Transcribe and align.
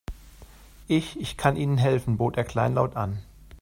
Ich, 0.87 1.19
ich 1.19 1.37
kann 1.37 1.55
Ihnen 1.55 1.77
helfen, 1.77 2.17
bot 2.17 2.35
er 2.35 2.43
kleinlaut 2.43 2.95
an. 2.95 3.19